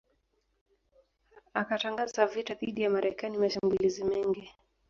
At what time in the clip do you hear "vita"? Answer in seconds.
2.33-2.53